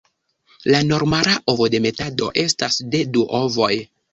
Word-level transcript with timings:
La 0.75 0.79
normala 0.91 1.35
ovodemetado 1.53 2.33
estas 2.47 2.81
de 2.97 3.07
du 3.19 3.27
ovoj. 3.43 3.73